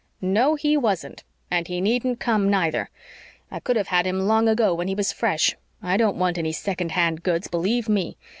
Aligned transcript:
"No, 0.19 0.55
he 0.55 0.75
wasn't. 0.75 1.23
And 1.51 1.67
he 1.67 1.79
needn't 1.79 2.19
come 2.19 2.49
neither. 2.49 2.89
I 3.51 3.59
could 3.59 3.75
have 3.75 3.89
had 3.89 4.07
him 4.07 4.17
long 4.21 4.49
ago 4.49 4.73
when 4.73 4.87
he 4.87 4.95
was 4.95 5.13
fresh. 5.13 5.55
I 5.79 5.95
don't 5.95 6.17
want 6.17 6.39
any 6.39 6.53
second 6.53 6.93
hand 6.93 7.21
goods, 7.21 7.47
believe 7.47 7.87
ME. 7.87 8.17